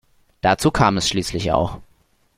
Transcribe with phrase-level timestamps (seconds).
[0.41, 1.77] Dazu kam es schließlich auch.